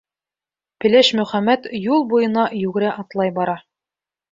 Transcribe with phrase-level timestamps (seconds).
[0.85, 3.59] Пеләш Мөхәммәт юл буйына йүгерә-атлай бара.